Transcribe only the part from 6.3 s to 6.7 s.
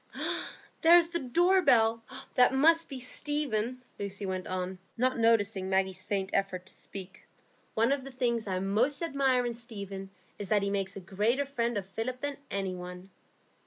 effort